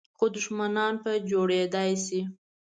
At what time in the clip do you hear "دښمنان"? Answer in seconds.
0.35-0.93